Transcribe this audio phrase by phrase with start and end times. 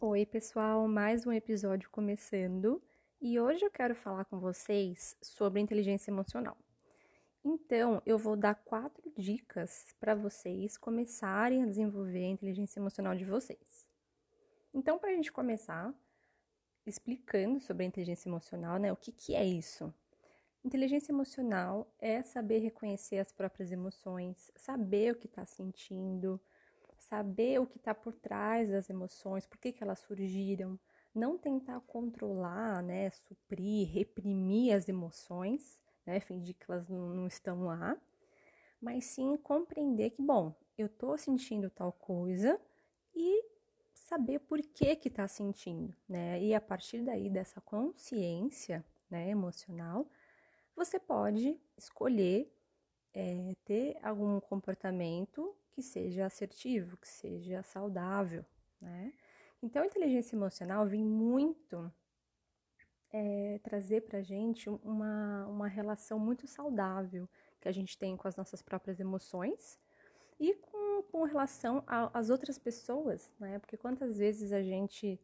[0.00, 2.80] Oi, pessoal, mais um episódio começando
[3.20, 6.56] e hoje eu quero falar com vocês sobre inteligência emocional.
[7.44, 13.24] Então, eu vou dar quatro dicas para vocês começarem a desenvolver a inteligência emocional de
[13.24, 13.88] vocês.
[14.72, 15.92] Então, para a gente começar
[16.86, 18.92] explicando sobre a inteligência emocional, né?
[18.92, 19.92] O que, que é isso?
[20.64, 26.40] Inteligência emocional é saber reconhecer as próprias emoções, saber o que está sentindo,
[26.98, 30.78] saber o que está por trás das emoções, por que, que elas surgiram,
[31.14, 37.64] não tentar controlar, né, suprir, reprimir as emoções, né, fingir que elas não, não estão
[37.64, 37.96] lá,
[38.80, 42.60] mas sim compreender que, bom, eu estou sentindo tal coisa
[43.14, 43.44] e
[43.94, 50.06] saber por que que está sentindo, né, e a partir daí dessa consciência, né, emocional,
[50.76, 52.52] você pode escolher
[53.18, 58.44] é, ter algum comportamento que seja assertivo, que seja saudável,
[58.80, 59.12] né?
[59.60, 61.92] Então, a inteligência emocional vem muito
[63.12, 67.28] é, trazer para a gente uma, uma relação muito saudável
[67.60, 69.80] que a gente tem com as nossas próprias emoções
[70.38, 73.58] e com, com relação às outras pessoas, né?
[73.58, 75.20] Porque quantas vezes a gente,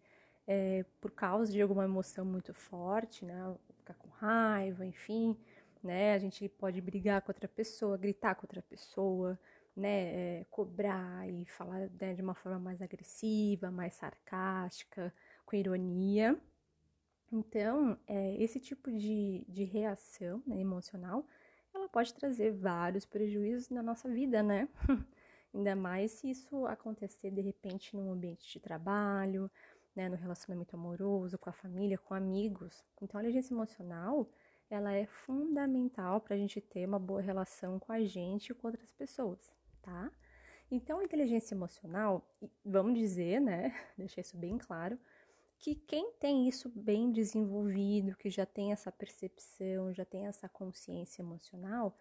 [0.48, 3.54] é, por causa de alguma emoção muito forte, né?
[3.76, 5.38] Ficar com raiva, enfim,
[5.84, 6.14] né?
[6.14, 9.38] A gente pode brigar com outra pessoa, gritar com outra pessoa,
[9.76, 15.12] né, é, cobrar e falar né, de uma forma mais agressiva, mais sarcástica,
[15.44, 16.38] com ironia.
[17.32, 21.26] Então, é, esse tipo de, de reação né, emocional,
[21.74, 24.68] ela pode trazer vários prejuízos na nossa vida, né?
[25.52, 29.50] Ainda mais se isso acontecer de repente num ambiente de trabalho,
[29.94, 32.84] né, no relacionamento amoroso, com a família, com amigos.
[33.00, 34.28] Então, a inteligência emocional,
[34.74, 38.66] ela é fundamental para a gente ter uma boa relação com a gente e com
[38.66, 40.10] outras pessoas tá?
[40.70, 42.26] Então, a inteligência emocional,
[42.64, 44.98] vamos dizer, né, deixar isso bem claro,
[45.58, 51.22] que quem tem isso bem desenvolvido, que já tem essa percepção, já tem essa consciência
[51.22, 51.96] emocional,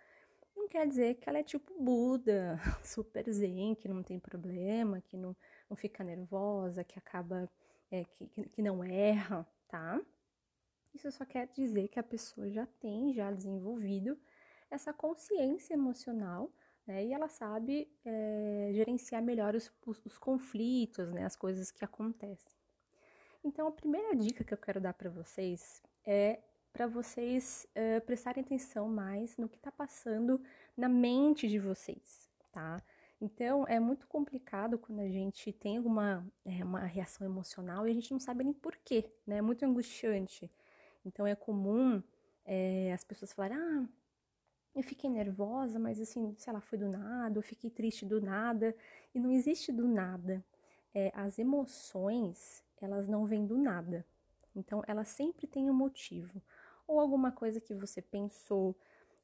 [0.56, 5.18] não quer dizer que ela é tipo Buda, super zen, que não tem problema, que
[5.18, 5.36] não,
[5.70, 7.50] não fica nervosa, que acaba,
[7.92, 10.02] é, que, que não erra, tá?
[10.94, 14.18] Isso só quer dizer que a pessoa já tem, já desenvolvido
[14.70, 16.52] essa consciência emocional
[16.86, 17.06] né?
[17.06, 21.26] E ela sabe é, gerenciar melhor os, os, os, conflitos, né?
[21.26, 22.54] As coisas que acontecem.
[23.44, 26.40] Então, a primeira dica que eu quero dar para vocês é
[26.72, 30.42] para vocês é, prestarem atenção mais no que está passando
[30.76, 32.82] na mente de vocês, tá?
[33.22, 37.94] Então, é muito complicado quando a gente tem alguma é, uma reação emocional e a
[37.94, 39.38] gente não sabe nem porquê, né?
[39.38, 40.52] É muito angustiante.
[41.06, 42.02] Então, é comum
[42.46, 43.88] é, as pessoas falarem, ah,
[44.76, 48.76] eu fiquei nervosa, mas assim, sei lá, foi do nada, eu fiquei triste do nada.
[49.14, 50.44] E não existe do nada.
[50.94, 54.06] É, as emoções, elas não vêm do nada.
[54.56, 56.42] Então, elas sempre têm um motivo.
[56.88, 58.76] Ou alguma coisa que você pensou,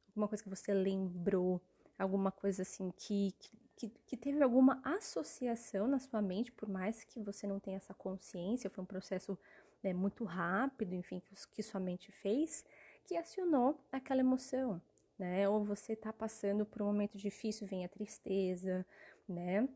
[0.09, 1.61] alguma coisa que você lembrou,
[1.97, 3.33] alguma coisa assim que,
[3.75, 7.93] que, que teve alguma associação na sua mente, por mais que você não tenha essa
[7.93, 9.37] consciência, foi um processo
[9.83, 12.63] né, muito rápido, enfim, que, que sua mente fez,
[13.05, 14.81] que acionou aquela emoção
[15.19, 15.47] né?
[15.49, 18.85] Ou você está passando por um momento difícil, vem a tristeza,
[19.27, 19.67] né?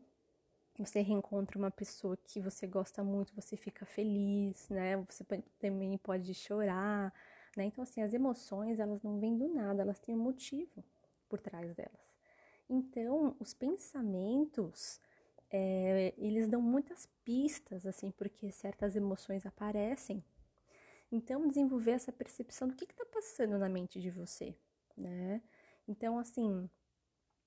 [0.78, 4.96] Você reencontra uma pessoa que você gosta muito, você fica feliz, né?
[5.08, 5.24] Você
[5.60, 7.12] também pode chorar,
[7.56, 7.64] né?
[7.66, 10.82] Então, assim, as emoções, elas não vêm do nada, elas têm um motivo
[11.28, 12.14] por trás delas.
[12.68, 14.98] Então, os pensamentos,
[15.56, 20.24] é, eles dão muitas pistas, assim, porque certas emoções aparecem.
[21.12, 24.56] Então, desenvolver essa percepção do que está passando na mente de você,
[24.96, 25.40] né?
[25.86, 26.68] Então, assim,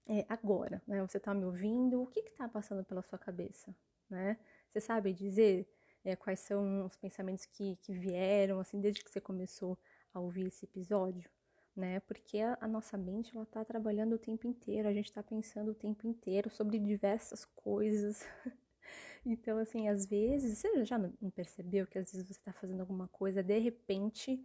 [0.08, 1.02] é, agora, né?
[1.02, 3.76] Você tá me ouvindo, o que que tá passando pela sua cabeça,
[4.10, 4.38] né?
[4.72, 5.68] Você sabe dizer
[6.06, 9.78] é, quais são os pensamentos que, que vieram, assim, desde que você começou
[10.14, 11.30] a ouvir esse episódio,
[11.78, 12.00] né?
[12.02, 15.76] Porque a, nossa mente, ela tá trabalhando o tempo inteiro, a gente tá pensando o
[15.76, 18.26] tempo inteiro sobre diversas coisas.
[19.26, 23.08] então, assim, às vezes, você já não percebeu que às vezes você tá fazendo alguma
[23.08, 24.44] coisa, de repente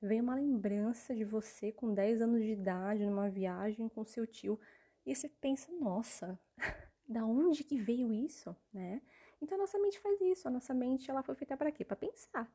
[0.00, 4.58] vem uma lembrança de você com 10 anos de idade, numa viagem com seu tio,
[5.04, 6.38] e você pensa, nossa,
[7.06, 9.02] da onde que veio isso, né?
[9.42, 11.84] Então a nossa mente faz isso, a nossa mente ela foi feita para quê?
[11.84, 12.50] Para pensar,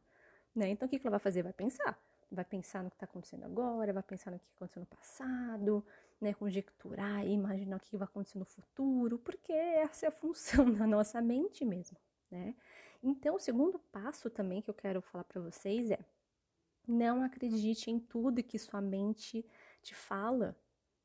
[0.56, 0.69] né?
[0.69, 1.44] Então o que, que ela vai fazer?
[1.44, 2.00] Vai pensar.
[2.31, 5.86] Vai pensar no que está acontecendo agora, vai pensar no que aconteceu no passado,
[6.19, 6.33] né?
[6.33, 10.88] Conjecturar e imaginar o que vai acontecer no futuro, porque essa é a função da
[10.88, 11.98] nossa mente mesmo,
[12.31, 12.56] né?
[13.04, 16.00] Então, o segundo passo também que eu quero falar para vocês é
[16.88, 19.45] não acredite em tudo que sua mente
[19.81, 20.56] te fala,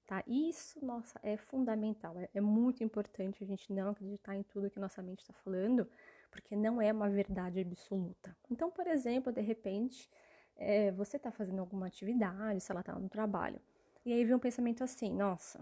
[0.06, 0.22] tá?
[0.26, 2.18] Isso, nossa, é fundamental.
[2.18, 5.86] É, é muito importante a gente não acreditar em tudo que nossa mente está falando,
[6.30, 8.36] porque não é uma verdade absoluta.
[8.50, 10.10] Então, por exemplo, de repente,
[10.60, 13.60] é, você está fazendo alguma atividade, se ela está no trabalho,
[14.04, 15.60] e aí vem um pensamento assim: nossa,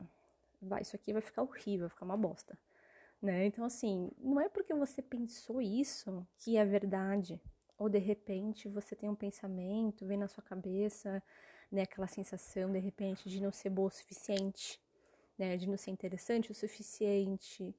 [0.61, 2.59] vai, isso aqui vai ficar horrível, vai ficar uma bosta.
[3.23, 3.47] Né?
[3.47, 7.41] Então, assim, não é porque você pensou isso que é verdade.
[7.79, 11.23] Ou de repente você tem um pensamento, vem na sua cabeça,
[11.71, 14.81] né, aquela sensação de repente de não ser boa o suficiente,
[15.39, 17.75] né, de não ser interessante o suficiente,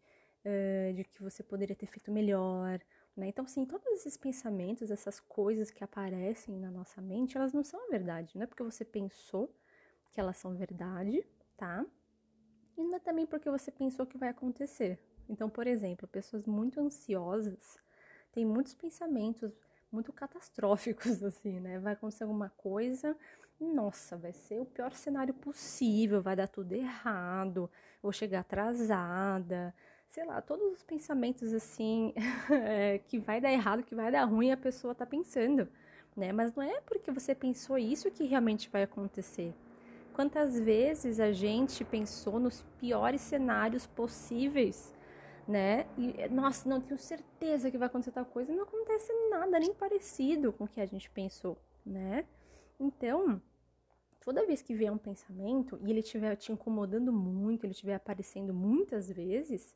[0.46, 2.80] uh, de que você poderia ter feito melhor,
[3.20, 3.28] né?
[3.28, 7.86] Então, assim, todos esses pensamentos, essas coisas que aparecem na nossa mente, elas não são
[7.86, 8.36] a verdade.
[8.36, 9.54] Não é porque você pensou
[10.12, 11.26] que elas são verdade,
[11.58, 11.86] tá?
[12.78, 14.98] E não é também porque você pensou que vai acontecer.
[15.28, 17.78] Então, por exemplo, pessoas muito ansiosas
[18.32, 19.52] têm muitos pensamentos
[19.92, 21.80] muito catastróficos, assim, né?
[21.80, 23.16] Vai acontecer alguma coisa,
[23.60, 27.70] nossa, vai ser o pior cenário possível, vai dar tudo errado,
[28.02, 29.76] vou chegar atrasada,
[30.10, 32.14] sei lá, todos os pensamentos assim,
[32.52, 35.68] é, que vai dar errado, que vai dar ruim, a pessoa tá pensando,
[36.16, 36.32] né?
[36.32, 39.54] Mas não é porque você pensou isso que realmente vai acontecer.
[40.14, 44.94] Quantas vezes a gente pensou nos piores cenários possíveis
[45.50, 45.88] né?
[45.98, 48.54] E, nossa, não tenho certeza que vai acontecer tal coisa.
[48.54, 52.24] Não acontece nada nem parecido com o que a gente pensou, né?
[52.80, 53.42] Então,
[54.22, 58.54] toda vez que vier um pensamento e ele estiver te incomodando muito, ele estiver aparecendo
[58.54, 59.76] muitas vezes,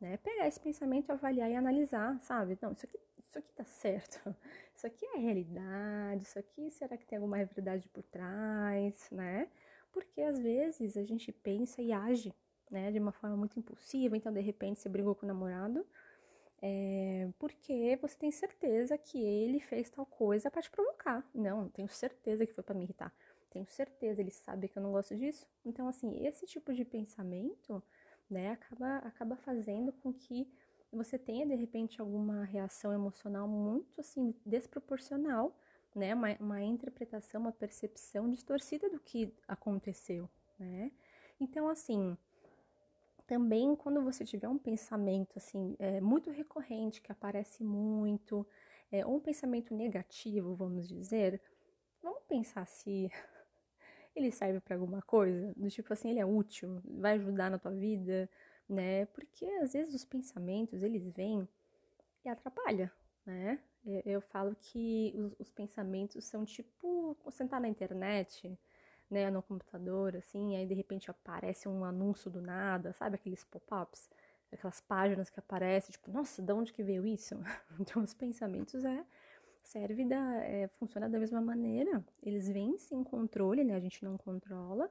[0.00, 0.16] né?
[0.18, 2.58] Pegar esse pensamento, avaliar e analisar, sabe?
[2.60, 2.98] Não, isso aqui,
[3.28, 4.18] isso aqui tá certo.
[4.76, 6.22] Isso aqui é realidade.
[6.22, 9.46] Isso aqui, será que tem alguma verdade por trás, né?
[9.92, 12.32] Porque às vezes a gente pensa e age
[12.70, 15.84] né, de uma forma muito impulsiva, então de repente você brigou com o namorado,
[16.62, 21.28] é, porque você tem certeza que ele fez tal coisa para te provocar.
[21.34, 23.12] Não, tenho certeza que foi para me irritar.
[23.50, 25.46] Tenho certeza, ele sabe que eu não gosto disso.
[25.64, 27.82] Então, assim, esse tipo de pensamento,
[28.30, 30.46] né, acaba, acaba fazendo com que
[30.92, 35.56] você tenha, de repente, alguma reação emocional muito, assim, desproporcional,
[35.94, 40.28] né, uma, uma interpretação, uma percepção distorcida do que aconteceu,
[40.58, 40.90] né.
[41.40, 42.16] Então, assim,
[43.30, 48.44] também quando você tiver um pensamento assim é, muito recorrente que aparece muito
[48.90, 51.40] é, ou um pensamento negativo vamos dizer
[52.02, 53.08] vamos pensar se
[54.14, 55.52] ele serve para alguma coisa?
[55.56, 56.80] Do tipo assim ele é útil?
[56.84, 58.28] Vai ajudar na tua vida?
[58.68, 59.06] Né?
[59.06, 61.48] Porque às vezes os pensamentos eles vêm
[62.24, 62.92] e atrapalha
[63.26, 63.58] né?
[64.04, 68.58] Eu falo que os, os pensamentos são tipo sentar na internet
[69.10, 73.16] né, no computador, assim, aí de repente aparece um anúncio do nada, sabe?
[73.16, 74.08] Aqueles pop-ups,
[74.52, 77.34] aquelas páginas que aparecem, tipo, nossa, de onde que veio isso?
[77.80, 79.04] Então os pensamentos é
[79.62, 83.74] serve da é, funciona da mesma maneira, eles vêm sem controle, né?
[83.74, 84.90] A gente não controla,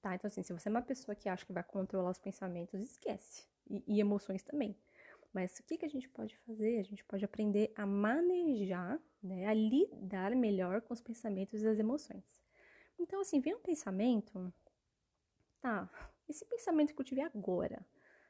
[0.00, 0.14] tá?
[0.14, 3.46] Então assim, se você é uma pessoa que acha que vai controlar os pensamentos, esquece
[3.68, 4.76] e, e emoções também.
[5.34, 6.78] Mas o que, que a gente pode fazer?
[6.78, 11.80] A gente pode aprender a manejar, né, a lidar melhor com os pensamentos e as
[11.80, 12.40] emoções.
[12.96, 14.54] Então, assim, vem um pensamento,
[15.60, 15.90] tá,
[16.28, 17.84] esse pensamento que eu tive agora,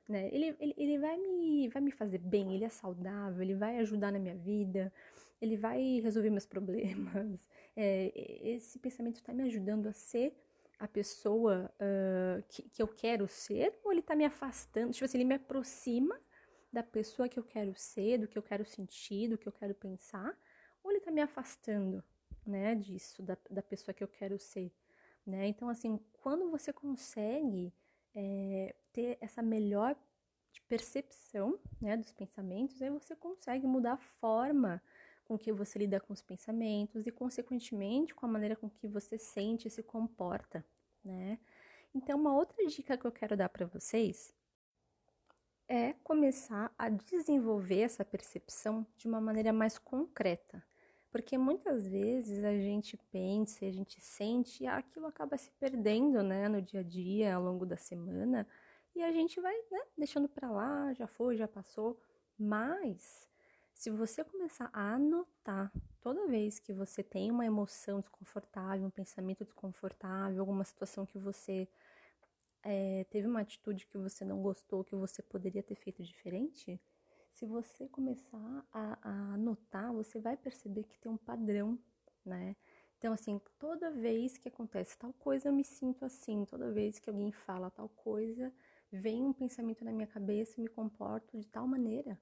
[0.09, 3.79] né, ele, ele, ele vai, me, vai me fazer bem, ele é saudável, ele vai
[3.79, 4.91] ajudar na minha vida,
[5.45, 8.13] ele vai resolver meus problemas, é,
[8.43, 10.35] esse pensamento está me ajudando a ser
[10.79, 15.19] a pessoa uh, que, que eu quero ser, ou ele está me afastando, tipo assim,
[15.19, 16.19] ele me aproxima
[16.73, 19.75] da pessoa que eu quero ser, do que eu quero sentir, do que eu quero
[19.75, 20.37] pensar,
[20.83, 22.03] ou ele está me afastando,
[22.45, 24.73] né, disso, da, da pessoa que eu quero ser,
[25.25, 25.47] né?
[25.47, 27.73] Então, assim, quando você consegue
[28.15, 29.97] é, ter essa melhor
[30.69, 34.83] percepção, né, dos pensamentos, aí você consegue mudar a forma
[35.25, 39.19] com que você lida com os pensamentos e, consequentemente, com a maneira com que você
[39.19, 40.65] sente e se comporta,
[41.05, 41.39] né?
[41.95, 44.35] Então, uma outra dica que eu quero dar para vocês
[45.69, 50.63] é começar a desenvolver essa percepção de uma maneira mais concreta.
[51.11, 56.49] Porque muitas vezes a gente pensa, a gente sente e aquilo acaba se perdendo, né,
[56.49, 58.47] no dia a dia, ao longo da semana,
[58.97, 62.01] e a gente vai, né, deixando para lá, já foi, já passou.
[62.37, 63.29] Mas
[63.75, 69.45] se você começar a anotar toda vez que você tem uma emoção desconfortável, um pensamento
[69.45, 71.69] desconfortável, alguma situação que você
[72.63, 76.81] é, teve uma atitude que você não gostou, que você poderia ter feito diferente,
[77.35, 81.77] se você começar a, a anotar, você vai perceber que tem um padrão,
[82.25, 82.57] né?
[82.97, 86.45] Então, assim, toda vez que acontece tal coisa, eu me sinto assim.
[86.45, 88.53] Toda vez que alguém fala tal coisa,
[88.91, 92.19] vem um pensamento na minha cabeça e me comporto de tal maneira.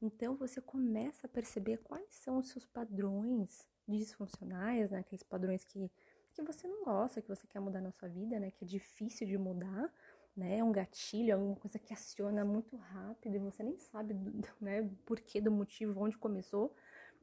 [0.00, 4.98] Então, você começa a perceber quais são os seus padrões disfuncionais, né?
[4.98, 5.90] Aqueles padrões que,
[6.34, 8.50] que você não gosta, que você quer mudar na sua vida, né?
[8.50, 9.92] Que é difícil de mudar,
[10.36, 10.58] né?
[10.58, 14.14] É um gatilho, é uma coisa que aciona muito rápido e você nem sabe,
[14.60, 16.74] né, porquê do motivo, onde começou,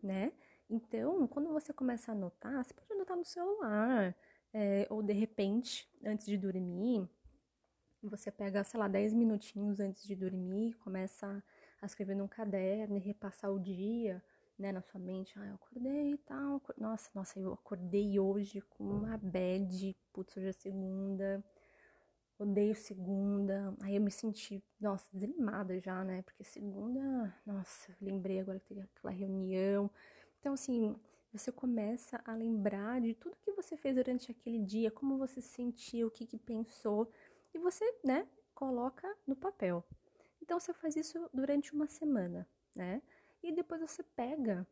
[0.01, 0.33] né?
[0.69, 4.15] Então, quando você começa a anotar, você pode anotar no celular,
[4.51, 7.07] é, ou de repente, antes de dormir,
[8.01, 11.43] você pega, sei lá, 10 minutinhos antes de dormir, começa
[11.83, 14.23] a escrever num caderno e repassar o dia,
[14.57, 15.37] né, na sua mente.
[15.37, 16.61] Ah, eu acordei e tal.
[16.77, 19.93] Nossa, nossa, eu acordei hoje com uma bad.
[20.13, 21.43] Putz, hoje é segunda.
[22.39, 23.75] Odeio segunda.
[23.81, 26.21] Aí eu me senti, nossa, desanimada já, né?
[26.21, 29.91] Porque segunda, nossa, lembrei agora que teve aquela reunião.
[30.39, 30.95] Então, assim,
[31.33, 35.49] você começa a lembrar de tudo que você fez durante aquele dia, como você se
[35.49, 37.11] sentiu, o que, que pensou,
[37.53, 39.83] e você, né, coloca no papel.
[40.43, 42.45] Então, você faz isso durante uma semana,
[42.75, 43.01] né?
[43.41, 44.67] E depois você pega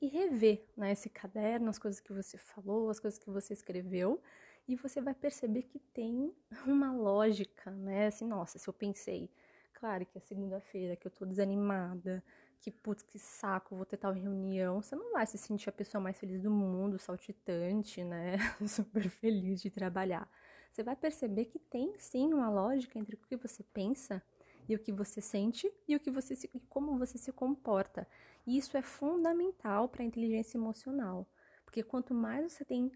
[0.00, 4.22] e revê né, esse caderno, as coisas que você falou, as coisas que você escreveu,
[4.66, 6.34] e você vai perceber que tem
[6.66, 8.06] uma lógica, né?
[8.06, 9.30] Assim, nossa, se eu pensei,
[9.74, 12.24] claro que é segunda-feira, que eu tô desanimada,
[12.58, 16.00] que putz, que saco, vou ter tal reunião, você não vai se sentir a pessoa
[16.00, 18.38] mais feliz do mundo, saltitante, né?
[18.66, 20.26] Super feliz de trabalhar.
[20.72, 24.22] Você vai perceber que tem sim uma lógica entre o que você pensa
[24.68, 28.06] e o que você sente e o que você se, como você se comporta.
[28.46, 31.26] E isso é fundamental para a inteligência emocional,
[31.64, 32.90] porque quanto mais você tem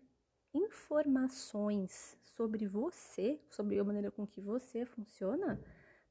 [0.52, 5.60] informações sobre você, sobre a maneira com que você funciona,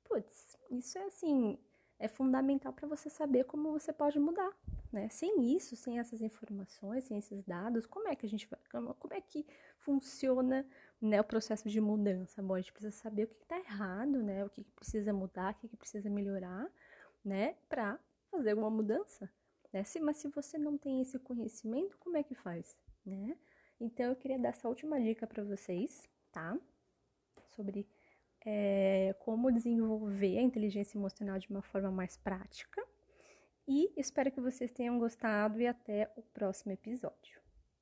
[0.04, 1.58] putz, isso é assim,
[1.98, 4.52] é fundamental para você saber como você pode mudar,
[4.92, 5.08] né?
[5.10, 9.14] Sem isso, sem essas informações, sem esses dados, como é que a gente vai, como
[9.14, 9.46] é que
[9.80, 10.66] funciona
[11.04, 12.42] né, o processo de mudança.
[12.42, 15.54] Bom, a gente precisa saber o que está errado, né, o que, que precisa mudar,
[15.54, 16.72] o que, que precisa melhorar,
[17.24, 18.00] né, para
[18.32, 19.30] fazer alguma mudança.
[19.74, 19.84] Né?
[19.84, 23.38] Se, mas se você não tem esse conhecimento, como é que faz, né?
[23.80, 26.58] Então eu queria dar essa última dica para vocês, tá?
[27.56, 27.88] Sobre
[28.46, 32.82] é, como desenvolver a inteligência emocional de uma forma mais prática.
[33.68, 37.43] E espero que vocês tenham gostado e até o próximo episódio.